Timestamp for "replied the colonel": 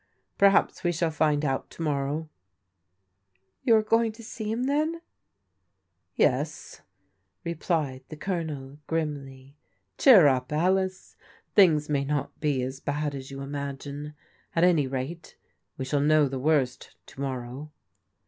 7.43-8.79